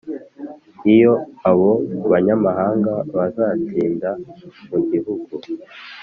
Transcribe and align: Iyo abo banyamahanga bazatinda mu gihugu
Iyo 0.93 1.13
abo 1.49 1.69
banyamahanga 2.11 2.93
bazatinda 3.15 4.09
mu 4.69 4.79
gihugu 4.89 5.33